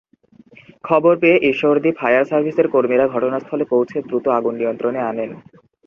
খবর 0.83 1.13
পেয়ে 1.21 1.37
ঈশ্বরদী 1.51 1.91
ফায়ার 1.91 2.25
সার্ভিসের 2.25 2.67
কর্মীরা 2.67 3.05
ঘটনাস্থলে 3.07 3.65
পৌঁছে 3.65 3.97
দ্রুত 4.01 4.25
আগুন 4.37 4.53
নিয়ন্ত্রণ 4.57 4.93
আনেন। 5.03 5.31